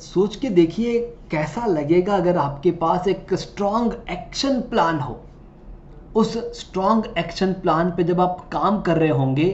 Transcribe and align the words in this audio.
सोच 0.00 0.36
के 0.36 0.48
देखिए 0.48 0.98
कैसा 1.30 1.64
लगेगा 1.66 2.14
अगर 2.14 2.36
आपके 2.38 2.70
पास 2.72 3.08
एक 3.08 3.34
स्ट्रॉन्ग 3.34 3.96
एक्शन 4.10 4.60
प्लान 4.60 4.98
हो। 4.98 5.18
उस 6.16 6.36
स्ट्रॉन्ग 6.58 7.06
एक्शन 7.18 7.52
प्लान 7.52 7.90
पे 7.90 8.04
जब 8.04 8.20
आप 8.20 8.48
काम 8.52 8.80
कर 8.80 8.96
रहे 8.96 9.08
होंगे 9.08 9.48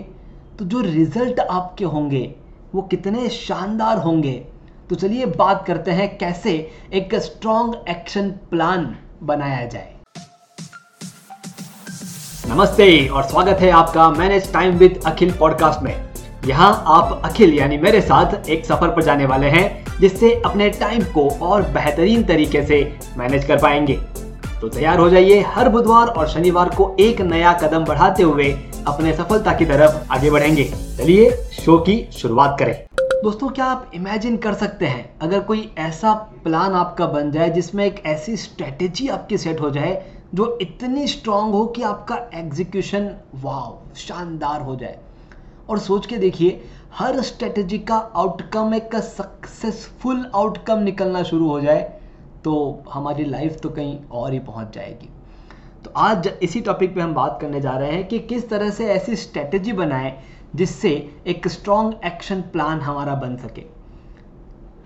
तो 0.59 0.65
जो 0.65 0.81
रिज़ल्ट 0.81 1.41
आपके 1.41 1.85
होंगे, 1.85 2.35
वो 2.75 2.83
कितने 2.83 3.29
शानदार 3.29 3.99
होंगे। 3.99 4.33
तो 4.91 4.95
चलिए 4.95 5.27
बात 5.27 5.65
करते 5.67 5.91
हैं 5.91 6.17
कैसे 6.19 6.53
एक 6.93 7.15
स्ट्रॉन्ग 7.15 7.75
एक्शन 7.89 8.31
प्लान 8.51 8.95
बनाया 9.23 9.67
जाए। 9.67 9.95
नमस्ते 12.49 13.09
और 13.09 13.23
स्वागत 13.23 13.61
है 13.61 13.71
आपका 13.73 14.09
manage 14.11 14.53
time 14.53 14.77
with 14.79 15.03
Akhil 15.07 15.33
podcast 15.33 15.83
में। 15.83 15.95
यहाँ 16.47 16.85
आप 16.87 17.21
अखिल, 17.25 17.55
यानी 17.55 17.79
मेरे 17.79 18.01
साथ, 18.01 18.49
एक 18.49 18.65
सफ़र 18.67 18.89
पर 18.89 19.03
जाने 19.03 19.27
वाले 19.27 19.47
हैं। 19.49 19.86
जिससे 20.01 20.43
अपने 20.47 20.69
टाइम 20.71 21.03
को 21.03 21.29
और 21.43 21.63
बेहतरीन 21.63 22.25
तरीके 22.25 22.63
से 22.63 22.99
मैनेज 23.17 23.45
कर 23.45 23.57
पाएँगे। 23.57 23.99
तो 24.61 24.69
तैयार 24.69 24.99
हो 24.99 25.09
जाइए 25.11 25.41
हर 25.41 25.69
बुधवार 25.69 26.09
और 26.09 26.29
शनिवार 26.29 26.69
को 26.69 26.97
एक 27.01 27.21
नया 27.21 27.53
कदम 27.53 27.85
बढ़ाते 27.85 28.23
हुए 28.23 28.51
अपने 28.87 29.13
सफलता 29.13 29.53
की 29.53 29.65
तरफ़ 29.65 30.13
आगे 30.13 30.31
बढ़ेंगे। 30.31 30.65
चलिए 30.99 31.31
शो 31.31 31.79
की 31.79 32.09
शुरुआत 32.13 32.57
करें। 32.59 32.87
दोस्तों, 33.23 33.49
क्या 33.49 33.65
आप 33.65 33.91
इमेजिन 33.95 34.37
कर 34.37 34.55
सकते 34.55 34.87
हैं? 34.87 35.11
अगर 35.23 35.41
कोई 35.41 35.71
ऐसा 35.79 36.13
प्लान 36.45 36.73
आपका 36.73 37.07
बन 37.07 37.31
जाए 37.31 37.51
जिसमें 37.51 37.85
एक 37.85 38.03
ऐसी 38.07 38.37
स्ट्रेटेजी 38.37 39.09
आपकी 39.09 39.39
सेट 39.39 39.61
हो 39.61 39.71
जाए 39.71 40.13
जो 40.35 40.59
इतनी 40.61 41.07
स्ट्रांग 41.07 41.53
हो 41.53 41.67
कि 41.67 41.83
आपका 41.83 42.17
एग्जीक्यूशन 42.35 43.11
वाव 43.35 43.79
शानदार 43.97 44.61
हो 44.61 44.77
जाए। 44.77 44.99
और 45.69 45.79
सोच 45.79 46.07
के 46.07 46.17
देखिए 46.17 46.61
हर 46.93 47.21
स्ट्रेटेजी 47.21 47.79
का 47.79 47.97
आउटकम 48.17 48.75
एक 48.75 48.95
सक्सेसफुल 48.97 50.25
आउटकम 50.35 50.83
निकलना 50.83 51.23
शुरू 51.23 51.49
हो 51.49 51.61
जाए 51.61 51.81
तो 52.45 52.55
हमारी 52.91 53.25
लाइफ 53.25 53.59
तो 53.61 53.69
कहीं 53.69 53.99
और 54.11 54.33
ही 54.33 54.39
पहुँच 54.41 54.75
जाएगी। 54.75 55.09
तो 55.85 55.91
आज 55.97 56.29
इसी 56.43 56.61
टॉपिक 56.61 56.95
पे 56.95 57.01
हम 57.01 57.15
बात 57.15 57.39
करने 57.41 57.61
जा 57.61 57.77
रहे 57.79 57.93
हैं 57.93 58.07
कि 58.09 58.19
किस 58.19 58.49
तरह 58.51 58.71
से 58.71 58.87
ऐसी 58.89 59.17
स्ट्रेटेजी 59.17 59.73
बनाएँ 59.73 60.13
जिससे 60.55 60.91
एक 61.27 61.49
स्ट्रॉन्ग 61.49 62.05
एक्शन 62.05 62.41
प्लान 62.53 62.81
हमारा 62.81 63.15
बन 63.15 63.37
सके। 63.37 63.63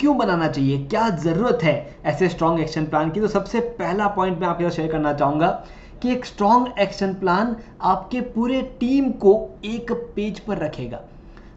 क्यों 0.01 0.17
बनाना 0.19 0.49
चाहिए? 0.49 0.79
क्या 0.85 1.09
ज़रूरत 1.19 1.63
है 1.63 2.01
ऐसे 2.05 2.29
स्ट्रॉन्ग 2.29 2.61
एक्शन 2.61 2.87
प्लान 2.87 3.11
की? 3.11 3.21
तो 3.21 3.29
सबसे 3.29 3.61
पहला 3.61 4.09
पॉइंट 4.09 4.39
मैं 4.41 4.49
आपके 4.49 4.65
साथ 4.65 4.77
शेयर 4.77 4.93
करना 4.93 5.13
चाहूँगा 5.13 5.49
कि 6.03 6.13
एक 6.13 6.25
स्ट्रॉन्ग 6.25 6.79
एक्शन 6.81 7.15
प्लान 7.15 7.57
आपके 7.85 8.21
पूरे 8.35 8.63
टीम 8.81 9.11
को 9.25 9.39
एक 9.65 9.93
पेज 10.17 10.41
पर 10.41 10.59
रखेगा। 10.59 11.01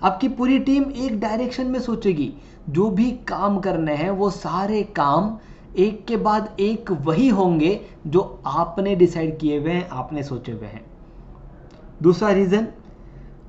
आपकी 0.04 0.28
पूरी 0.28 0.60
टीम 0.60 0.84
एक 0.84 1.20
डायरेक्शन 1.20 1.68
में 1.68 1.80
सोचेगी। 1.80 2.34
जो 2.70 2.90
भी 2.90 3.12
काम 3.28 3.60
करने 3.60 3.96
हैं, 3.96 4.10
वो 4.10 4.30
सारे 4.30 4.82
काम 4.84 5.38
एक 5.78 6.06
के 6.06 6.18
बाद 6.18 6.56
एक 6.60 6.92
वही 6.92 7.28
होंगे 7.30 7.80
जो 8.08 8.42
आपने 8.46 8.96
डिसाइड 8.96 9.38
किए 9.40 9.60
हुए 9.60 9.72
हैं, 9.72 9.88
आपने 9.90 10.24
सोचे 10.24 10.52
हुए 10.52 10.68
हैं। 10.68 10.86
दूसरा 12.04 12.30
रीज़न 12.30 12.68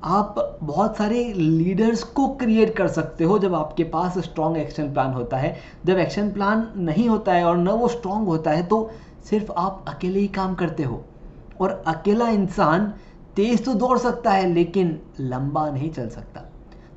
आप 0.03 0.35
बहुत 0.63 0.97
सारे 0.97 1.23
लीडर्स 1.33 2.03
को 2.03 2.27
क्रिएट 2.35 2.75
कर 2.75 2.87
सकते 2.87 3.23
हो 3.23 3.37
जब 3.39 3.55
आपके 3.55 3.83
पास 3.83 4.17
स्ट्रॉन्ग 4.17 4.57
एक्शन 4.57 4.91
प्लान 4.93 5.13
होता 5.13 5.37
है। 5.37 5.55
जब 5.85 5.97
एक्शन 5.97 6.31
प्लान 6.31 6.67
नहीं 6.77 7.07
होता 7.09 7.33
है 7.33 7.45
और 7.45 7.57
न 7.57 7.69
वो 7.69 7.87
स्ट्रॉन्ग 7.87 8.27
होता 8.27 8.51
है 8.51 8.67
तो 8.67 8.89
सिर्फ़ 9.29 9.51
आप 9.51 9.85
अकेले 9.87 10.19
ही 10.19 10.27
काम 10.27 10.55
करते 10.55 10.83
हो। 10.83 11.03
और 11.61 11.83
अकेला 11.87 12.29
इंसान 12.29 12.93
तेज 13.35 13.63
तो 13.65 13.73
दौड़ 13.73 13.97
सकता 13.97 14.31
है, 14.31 14.53
लेकिन 14.53 14.99
लंबा 15.19 15.69
नहीं 15.69 15.89
चल 15.91 16.09
सकता। 16.09 16.41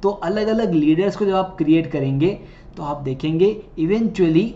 तो 0.03 0.09
अलग 0.11 0.47
अलग 0.47 0.73
लीडर्स 0.73 1.17
को 1.17 1.27
जब 1.27 1.35
आप 1.35 1.55
क्रिएट 1.59 1.91
करेंगे 1.93 2.29
तो 2.77 2.83
आप 2.83 3.01
देखेंगे 3.03 3.47
इवेंचुअली 3.79 4.55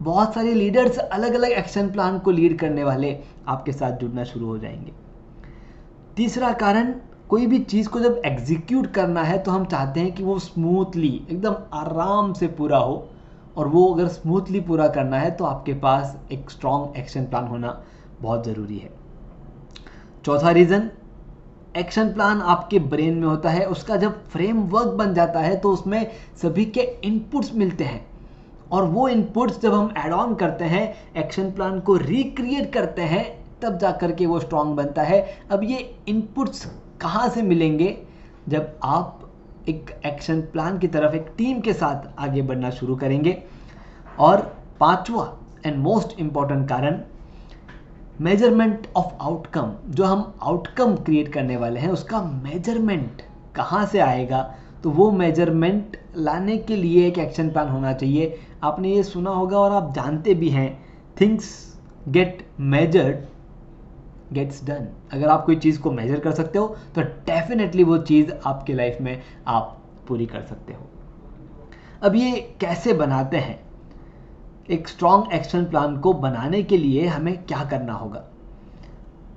बहुत 0.00 0.34
सारे 0.34 0.52
लीडर्स 0.54 0.98
अलग 0.98 1.34
अलग 1.34 1.50
एक्शन 1.50 1.90
प्लान 1.90 2.18
को 2.18 2.30
लीड 2.30 2.58
करने 2.58 2.84
वाले 2.84 3.16
आपके 3.48 3.72
साथ 3.72 3.98
जुड़ना 3.98 4.24
शुरू 4.24 4.46
हो 4.46 4.58
जाएँगे। 4.58 4.92
तीसरा 6.16 6.52
कारण, 6.52 6.94
कोई 7.28 7.46
भी 7.46 7.58
चीज़ 7.60 7.88
को 7.88 8.00
जब 8.00 8.20
एग्जीक्यूट 8.26 8.86
करना 8.92 9.22
है 9.22 9.38
तो 9.38 9.50
हम 9.50 9.64
चाहते 9.64 10.00
हैं 10.00 10.12
कि 10.14 10.22
वो 10.22 10.38
स्मूथली 10.38 11.14
एकदम 11.30 11.56
आराम 11.74 12.32
से 12.32 12.46
पूरा 12.48 12.78
हो। 12.78 13.08
और 13.56 13.68
वो 13.68 13.86
अगर 13.94 14.08
स्मूथली 14.08 14.60
पूरा 14.60 14.88
करना 14.88 15.18
है 15.18 15.30
तो 15.30 15.44
आपके 15.44 15.72
पास 15.74 16.16
एक 16.32 16.50
स्ट्रॉन्ग 16.50 16.96
एक्शन 16.96 17.24
प्लान 17.24 17.46
होना 17.46 17.80
बहुत 18.20 18.44
ज़रूरी 18.46 18.78
है। 18.78 18.90
चौथा 20.24 20.50
रीज़न 20.50 20.90
एक्शन 21.76 22.12
प्लान 22.12 22.40
आपके 22.42 22.78
ब्रेन 22.78 23.14
में 23.14 23.26
होता 23.26 23.50
है, 23.50 23.64
उसका 23.66 23.96
जब 23.96 24.24
फ्रेमवर्क 24.28 24.86
बन 24.86 25.14
जाता 25.14 25.40
है 25.40 25.56
तो 25.56 25.72
उसमें 25.72 26.10
सभी 26.42 26.64
के 26.64 26.80
इनपुट्स 26.80 27.54
मिलते 27.54 27.84
हैं। 27.84 28.06
और 28.72 28.84
वो 28.84 29.08
इनपुट्स 29.08 29.60
जब 29.60 29.74
हम 29.74 29.92
एड 29.98 30.12
ऑन 30.12 30.34
करते 30.34 30.64
हैं 30.64 30.94
एक्शन 31.16 31.50
प्लान 31.50 31.80
को 31.80 31.96
रिक्रिएट 31.96 32.72
करते 32.72 33.02
हैं, 33.02 33.24
तब 33.62 33.78
जा 33.78 33.90
कर 33.92 34.12
के 34.12 34.26
वो 34.26 34.40
स्ट्रॉन्ग 34.40 34.76
बनता 34.76 35.02
है। 35.02 35.20
अब 35.50 35.64
ये 35.64 35.96
इनपुट्स 36.08 36.64
कहाँ 37.00 37.28
से 37.28 37.42
मिलेंगे? 37.42 37.96
जब 38.48 38.76
आप 38.84 39.30
एक 39.68 39.90
एक्शन 40.06 40.40
प्लान 40.42 40.78
की 40.78 40.88
तरफ़ 40.88 41.14
एक 41.14 41.32
टीम 41.36 41.60
के 41.60 41.72
साथ 41.72 42.20
आगे 42.20 42.42
बढ़ना 42.42 42.70
शुरू 42.70 42.96
करेंगे। 42.96 43.42
और 44.18 44.40
पांचवा 44.80 45.32
एंड 45.66 45.76
मोस्ट 45.76 46.20
इंपॉर्टेंट 46.20 46.68
कारण 46.68 47.00
मेज़रमेंट 48.22 48.86
ऑफ़ 48.96 49.14
आउटकम 49.20 49.72
जो 49.90 50.04
हम 50.04 50.32
आउटकम 50.42 50.94
क्रिएट 50.96 51.32
करने 51.32 51.56
वाले 51.56 51.80
हैं, 51.80 51.88
उसका 51.88 52.20
मेज़रमेंट 52.22 53.22
कहाँ 53.56 53.84
से 53.86 54.00
आएगा? 54.00 54.42
तो 54.82 54.90
वो 54.90 55.10
मेज़रमेंट 55.12 55.96
लाने 56.16 56.56
के 56.58 56.76
लिए 56.76 57.06
एक 57.06 57.18
एक्शन 57.18 57.50
प्लान 57.50 57.68
होना 57.68 57.92
चाहिए। 57.92 58.38
आपने 58.62 58.94
ये 58.94 59.02
सुना 59.02 59.30
होगा 59.30 59.58
और 59.58 59.72
आप 59.72 59.92
जानते 59.94 60.34
भी 60.34 60.48
हैं 60.50 60.70
things 61.20 61.50
get 62.08 62.46
measured 62.60 63.24
gets 64.32 64.64
done 64.66 64.86
अगर 65.12 65.28
आप 65.28 65.44
कोई 65.46 65.56
चीज़ 65.56 65.80
को 65.80 65.90
मेजर 65.90 66.20
कर 66.20 66.32
सकते 66.32 66.58
हो 66.58 66.66
तो 66.94 67.02
डेफिनेटली 67.02 67.84
वो 67.84 67.98
चीज़ 68.00 68.32
आपके 68.46 68.74
लाइफ 68.74 69.00
में 69.00 69.22
आप 69.46 69.76
पूरी 70.08 70.26
कर 70.26 70.42
सकते 70.42 70.72
हो। 70.72 70.88
अब 72.02 72.16
ये 72.16 72.30
कैसे 72.60 72.92
बनाते 72.92 73.36
हैं? 73.36 73.58
एक 74.70 74.88
स्ट्रॉन्ग 74.88 75.32
एक्शन 75.32 75.64
प्लान 75.64 75.96
को 75.96 76.12
बनाने 76.12 76.62
के 76.62 76.76
लिए 76.76 77.06
हमें 77.06 77.36
क्या 77.44 77.64
करना 77.64 77.92
होगा? 77.92 78.24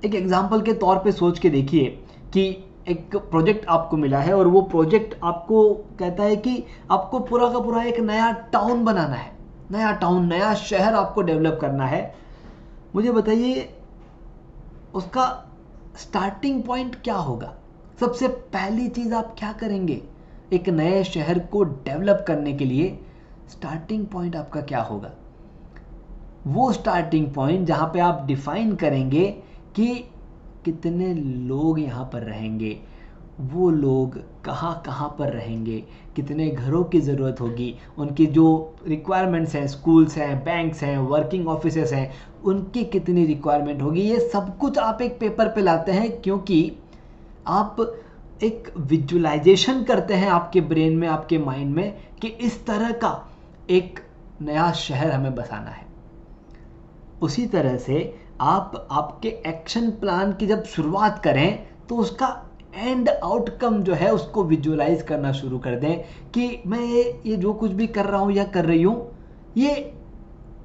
एक 0.04 0.14
एग्ज़ाम्पल 0.14 0.60
के 0.60 0.72
तौर 0.72 0.98
पे 0.98 1.12
सोच 1.12 1.38
के 1.38 1.50
देखिए 1.50 1.84
कि 2.32 2.42
एक 2.88 3.16
प्रोजेक्ट 3.16 3.66
आपको 3.66 3.96
मिला 3.96 4.18
है 4.18 4.34
और 4.34 4.46
वो 4.46 4.60
प्रोजेक्ट 4.62 5.14
आपको 5.24 5.62
कहता 5.98 6.22
है 6.22 6.36
कि 6.36 6.62
आपको 6.90 7.18
पूरा 7.18 7.48
का 7.48 7.60
पूरा 7.60 7.82
एक 7.82 7.98
नया 8.00 8.30
टाउन 8.52 8.84
बनाना 8.84 9.14
है। 9.14 9.32
नया 9.70 9.92
टाउन 9.92 10.26
नया 10.26 10.54
शहर 10.54 10.94
आपको 10.94 11.22
डेवलप 11.22 11.58
करना 11.60 11.86
है। 11.86 12.14
मुझे 12.94 13.12
बताइए, 13.12 13.68
उसका 14.94 15.26
स्टार्टिंग 15.96 16.62
पॉइंट 16.62 16.94
क्या 16.94 17.14
होगा? 17.14 17.52
सबसे 18.00 18.28
पहली 18.28 18.88
चीज़ 18.88 19.14
आप 19.14 19.34
क्या 19.38 19.52
करेंगे? 19.52 20.02
एक 20.52 20.68
नए 20.68 21.02
शहर 21.04 21.38
को 21.38 21.62
डेवलप 21.64 22.24
करने 22.28 22.52
के 22.52 22.64
लिए 22.64 22.98
स्टार्टिंग 23.50 24.06
पॉइंट 24.06 24.36
आपका 24.36 24.60
क्या 24.60 24.80
होगा? 24.80 25.10
वो 26.46 26.72
स्टार्टिंग 26.72 27.30
पॉइंट 27.32 27.66
जहाँ 27.66 27.86
पे 27.94 28.00
आप 28.00 28.24
डिफाइन 28.26 28.74
करेंगे 28.76 29.24
कि 29.76 29.94
कितने 30.64 31.12
लोग 31.14 31.80
यहाँ 31.80 32.04
पर 32.12 32.22
रहेंगे, 32.22 32.78
वो 33.40 33.70
लोग 33.70 34.16
कहाँ 34.44 34.82
कहाँ 34.86 35.08
पर 35.18 35.32
रहेंगे, 35.32 35.82
कितने 36.16 36.48
घरों 36.48 36.82
की 36.84 37.00
ज़रूरत 37.00 37.40
होगी, 37.40 37.74
उनकी 37.98 38.26
जो 38.26 38.74
रिक्वायरमेंट्स 38.86 39.54
हैं 39.54 39.66
स्कूल्स 39.68 40.16
हैं 40.18 40.38
बैंक्स 40.44 40.82
हैं 40.82 40.96
वर्किंग 40.98 41.48
ऑफ़िस 41.48 41.92
हैं, 41.92 42.10
उनकी 42.44 42.84
कितनी 42.84 43.24
रिक्वायरमेंट 43.26 43.82
होगी, 43.82 44.00
ये 44.00 44.18
सब 44.28 44.56
कुछ 44.58 44.78
आप 44.78 45.02
एक 45.02 45.18
पेपर 45.20 45.48
पे 45.48 45.60
लाते 45.60 45.92
हैं 45.92 46.10
क्योंकि 46.22 46.72
आप 47.46 47.76
एक 48.42 48.72
विजुलाइजेशन 48.78 49.82
करते 49.84 50.14
हैं 50.14 50.28
आपके 50.28 50.60
ब्रेन 50.60 50.96
में, 50.96 51.08
आपके 51.08 51.38
माइंड 51.38 51.74
में 51.74 51.98
कि 52.22 52.28
इस 52.28 52.64
तरह 52.66 52.92
का 52.94 53.12
एक 53.70 54.00
नया 54.42 54.70
शहर 54.72 55.10
हमें 55.10 55.34
बसाना 55.34 55.70
है। 55.70 55.84
उसी 57.22 57.46
तरह 57.46 57.76
से 57.76 58.18
आप 58.40 58.86
आपके 58.92 59.28
एक्शन 59.46 59.90
प्लान 59.90 60.32
की 60.32 60.46
जब 60.46 60.64
शुरुआत 60.64 61.22
करें 61.24 61.66
तो 61.88 61.96
उसका 61.96 62.28
एंड 62.74 63.08
आउटकम 63.08 63.82
जो 63.82 63.94
है, 63.94 64.10
उसको 64.10 64.44
विजुअलाइज 64.44 65.02
करना 65.02 65.32
शुरू 65.32 65.58
कर 65.58 65.78
दें 65.80 65.96
कि 66.34 66.62
मैं 66.66 66.80
ये 66.80 67.20
ये 67.26 67.36
जो 67.36 67.52
कुछ 67.54 67.70
भी 67.70 67.86
कर 67.86 68.06
रहा 68.06 68.20
हूँ 68.20 68.32
या 68.32 68.44
कर 68.46 68.64
रही 68.64 68.82
हूँ, 68.82 69.10
ये 69.56 69.74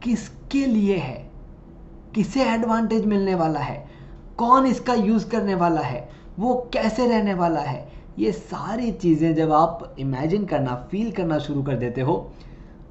किसके 0.04 0.66
लिए 0.66 0.98
है? 0.98 1.32
किसे 2.16 2.44
एडवांटेज 2.46 3.06
मिलने 3.06 3.36
वाला 3.36 3.60
है? 3.60 3.86
कौन 4.38 4.66
इसका 4.66 4.94
यूज़ 4.94 5.30
करने 5.30 5.56
वाला 5.56 5.82
है? 5.82 6.10
वो 6.40 6.56
कैसे 6.74 7.08
रहने 7.08 7.34
वाला 7.34 7.62
है? 7.62 7.90
ये 8.20 8.32
सारी 8.32 8.92
चीज़ें 8.92 9.34
जब 9.36 9.52
आप 9.54 9.96
इमेजिन 10.00 10.46
करना 10.46 10.76
फील 10.92 11.12
करना 11.12 11.38
शुरू 11.40 11.64
कर 11.64 11.76
देते 11.76 12.02
हो 12.02 12.32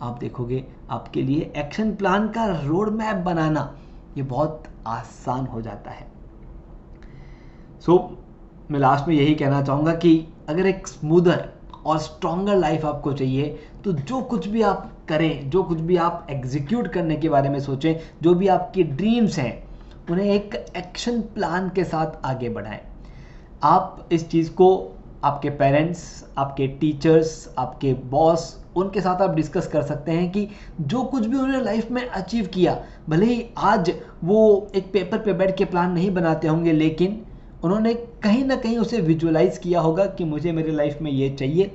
आप 0.02 0.18
देखोगे 0.18 0.64
आपके 0.90 1.22
लिए 1.22 1.52
एक्शन 1.56 1.94
प्लान 1.94 2.28
का 2.28 2.46
रोड 2.62 2.90
मैप 2.90 3.16
बनाना 3.16 3.70
ये 4.16 4.22
बहुत 4.22 4.62
आसान 4.86 5.46
हो 5.46 5.60
जाता 5.62 5.90
है। 5.90 6.06
सो 7.80 7.92
so, 7.92 8.70
मैं 8.70 8.80
लास्ट 8.80 9.08
में 9.08 9.14
यही 9.14 9.34
कहना 9.34 9.62
चाहूँगा 9.62 9.94
कि 9.94 10.26
अगर 10.48 10.66
एक 10.66 10.86
स्मूदर 10.88 11.48
और 11.86 11.98
स्ट्रॉन्गर 11.98 12.56
लाइफ 12.56 12.84
आपको 12.84 13.12
चाहिए 13.12 13.58
तो 13.84 13.92
जो 13.92 14.20
कुछ 14.22 14.46
भी 14.48 14.62
आप 14.62 14.90
करें 15.08 15.50
जो 15.50 15.62
कुछ 15.62 15.78
भी 15.80 15.96
आप 15.96 16.26
एग्जीक्यूट 16.30 16.88
करने 16.88 17.16
के 17.16 17.28
बारे 17.28 17.48
में 17.48 17.58
सोचें 17.60 17.94
जो 18.22 18.34
भी 18.34 18.48
आपकी 18.48 18.82
ड्रीम्स 18.82 19.38
हैं 19.38 19.52
उन्हें 20.10 20.26
एक 20.26 20.54
एक्शन 20.76 21.20
प्लान 21.34 21.68
के 21.68 21.84
साथ 21.84 22.26
आगे 22.26 22.48
बढ़ाएँ। 22.48 22.80
आप 23.62 24.08
इस 24.12 24.28
चीज़ 24.30 24.50
को 24.50 24.68
आपके 25.24 25.50
पेरेंट्स 25.50 26.02
आपके 26.38 26.66
टीचर्स 26.80 27.48
आपके 27.58 27.92
बॉस 28.10 28.56
उनके 28.76 29.00
साथ 29.00 29.22
आप 29.22 29.34
डिस्कस 29.34 29.66
कर 29.66 29.82
सकते 29.82 30.12
हैं 30.12 30.30
कि 30.32 30.46
जो 30.80 31.02
कुछ 31.02 31.26
भी 31.26 31.36
उन्होंने 31.36 31.64
लाइफ 31.64 31.90
में 31.90 32.06
अचीव 32.06 32.46
किया, 32.46 32.76
भले 33.08 33.26
ही 33.26 33.44
आज 33.58 33.92
वो 34.24 34.70
एक 34.74 34.92
पेपर 34.92 35.18
पे 35.18 35.32
बैठ 35.32 35.56
के 35.56 35.64
प्लान 35.64 35.92
नहीं 35.92 36.10
बनाते 36.10 36.48
होंगे, 36.48 36.72
लेकिन 36.72 37.20
उन्होंने 37.64 37.94
कहीं 37.94 38.44
ना 38.44 38.56
कहीं 38.56 38.78
उसे 38.78 39.00
विजुअलाइज 39.00 39.58
किया 39.58 39.80
होगा 39.80 40.06
कि 40.06 40.24
मुझे 40.24 40.52
मेरे 40.52 40.72
लाइफ 40.72 40.98
में 41.02 41.10
ये 41.10 41.30
चाहिए, 41.30 41.70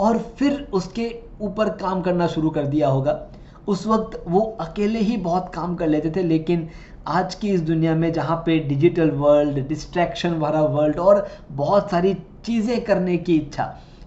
और 0.00 0.18
फिर 0.38 0.60
उसके 0.72 1.10
ऊपर 1.40 1.68
काम 1.76 2.02
करना 2.02 2.26
शुरू 2.26 2.50
कर 2.50 2.66
दिया 2.66 2.88
होगा। 2.88 3.20
उस 3.68 3.86
वक्त 3.86 4.22
वो 4.28 4.40
अकेले 4.60 4.98
ही 4.98 5.16
बहुत 5.16 5.50
काम 5.54 5.74
कर 5.74 5.88
लेते 5.88 6.10
थे, 6.10 6.22
लेकिन 6.22 6.68
आज 7.08 7.34
की 7.34 7.48
इस 7.50 7.60
दुनिया 7.60 7.94
में 7.94 8.12
जहाँ 8.12 8.36
पे 8.46 8.58
डिजिटल 8.58 9.10
वर्ल्ड 9.10 9.58
डिस्ट्रैक्शन 9.68 10.34
भरा 10.40 10.60
वर्ल्ड 10.62 10.98
और 10.98 11.26
बहुत 11.50 11.90
सारी 11.90 12.12
चीज़ें 12.44 12.84
करने 12.84 13.16
की 13.18 13.36
इच्छा, 13.36 13.64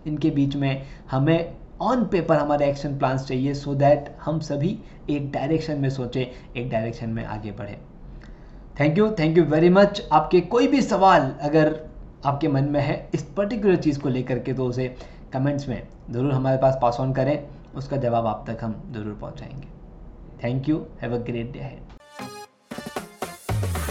इनके 0.07 0.29
बीच 0.29 0.55
में 0.55 0.85
हमें 1.11 1.53
ऑन 1.81 2.05
पेपर 2.05 2.35
हमारे 2.35 2.69
एक्शन 2.69 2.97
प्लान्स 2.97 3.25
चाहिए 3.27 3.53
सो 3.53 3.73
दैट 3.75 4.09
हम 4.25 4.39
सभी 4.39 4.77
एक 5.09 5.31
डायरेक्शन 5.31 5.79
में 5.79 5.89
सोचें, 5.89 6.25
एक 6.55 6.69
डायरेक्शन 6.69 7.09
में 7.09 7.23
आगे 7.25 7.51
बढ़े। 7.51 7.77
Thank 8.79 8.97
you 8.97 9.09
thank 9.19 9.37
you 9.37 9.43
very 9.45 9.69
much 9.69 10.01
आपके 10.11 10.41
कोई 10.41 10.67
भी 10.67 10.81
सवाल 10.81 11.31
अगर 11.41 11.79
आपके 12.25 12.47
मन 12.47 12.69
में 12.69 12.79
है 12.81 12.97
इस 13.13 13.23
पर्टिकुलर 13.37 13.75
चीज़ 13.77 13.99
को 13.99 14.09
लेकर 14.09 14.39
के 14.39 14.53
तो 14.53 14.65
उसे 14.65 14.87
कमेंट्स 15.33 15.67
में 15.69 15.81
ज़रूर 16.11 16.31
हमारे 16.31 16.57
पास 16.57 16.77
पास 16.81 16.97
ऑन 16.99 17.13
करें, 17.13 17.47
उसका 17.75 17.97
जवाब 17.97 18.27
आप 18.27 18.45
तक 18.49 18.63
हम 18.63 18.81
ज़रूर 18.93 19.17
पहुंचाएँगे। 19.21 19.67
Thank 20.43 20.69
you 20.69 20.85
have 21.01 21.15
a 21.15 21.23
great 21.23 21.51
day 21.53 21.59
है 21.59 21.77